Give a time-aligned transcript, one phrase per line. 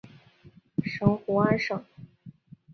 [0.83, 1.85] 圣胡安省。